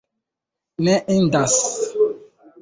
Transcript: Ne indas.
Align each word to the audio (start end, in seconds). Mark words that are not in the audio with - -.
Ne 0.87 0.95
indas. 1.17 1.55